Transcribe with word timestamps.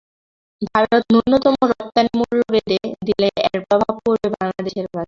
ভারত 0.67 1.03
ন্যূনতম 1.11 1.55
রপ্তানি 1.71 2.11
মূল্য 2.19 2.41
বেঁধে 2.53 2.77
দিলে 3.07 3.27
এর 3.45 3.59
প্রভাব 3.67 3.93
পড়বে 4.03 4.27
বাংলাদেশের 4.35 4.85
বাজারে। 4.85 4.99